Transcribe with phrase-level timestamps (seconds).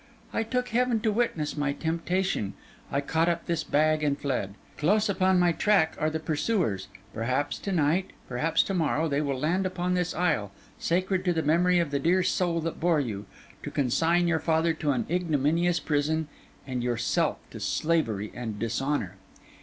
[0.33, 2.55] —I took Heaven to witness my temptation;
[2.91, 4.55] I caught up this bag and fled.
[4.79, 9.37] Close upon my track are the pursuers; perhaps to night, perhaps to morrow, they will
[9.37, 13.27] land upon this isle, sacred to the memory of the dear soul that bore you,
[13.61, 16.27] to consign your father to an ignominious prison,
[16.65, 19.17] and yourself to slavery and dishonour.